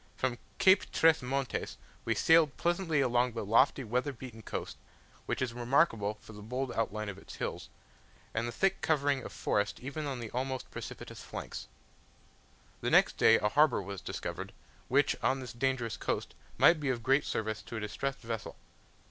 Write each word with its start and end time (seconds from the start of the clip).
From 0.15 0.39
Cape 0.57 0.91
Tres 0.91 1.21
Montes 1.21 1.77
we 2.05 2.15
sailed 2.15 2.57
pleasantly 2.57 3.01
along 3.01 3.33
the 3.33 3.45
lofty 3.45 3.83
weather 3.83 4.11
beaten 4.11 4.41
coast, 4.41 4.77
which 5.27 5.43
is 5.43 5.53
remarkable 5.53 6.15
for 6.21 6.33
the 6.33 6.41
bold 6.41 6.71
outline 6.73 7.07
of 7.07 7.19
its 7.19 7.35
hills, 7.35 7.69
and 8.33 8.47
the 8.47 8.51
thick 8.51 8.81
covering 8.81 9.21
of 9.21 9.31
forest 9.31 9.79
even 9.79 10.07
on 10.07 10.19
the 10.19 10.31
almost 10.31 10.71
precipitous 10.71 11.21
flanks. 11.21 11.67
The 12.79 12.89
next 12.89 13.17
day 13.17 13.37
a 13.37 13.49
harbour 13.49 13.79
was 13.79 14.01
discovered, 14.01 14.53
which 14.87 15.15
on 15.21 15.39
this 15.39 15.53
dangerous 15.53 15.97
coast 15.97 16.33
might 16.57 16.79
be 16.79 16.89
of 16.89 17.03
great 17.03 17.23
service 17.23 17.61
to 17.61 17.77
a 17.77 17.79
distressed 17.79 18.21
vessel. 18.21 18.55